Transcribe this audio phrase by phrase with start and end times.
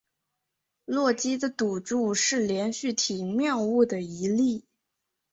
[0.85, 4.65] 洛基的赌注是连续体谬误的一例。